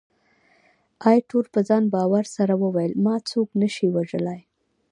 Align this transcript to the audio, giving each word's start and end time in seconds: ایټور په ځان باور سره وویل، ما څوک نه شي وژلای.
ایټور 1.05 1.45
په 1.53 1.59
ځان 1.67 1.83
باور 1.93 2.25
سره 2.35 2.53
وویل، 2.63 2.93
ما 3.05 3.15
څوک 3.31 3.49
نه 3.61 3.67
شي 3.75 3.87
وژلای. 3.95 4.41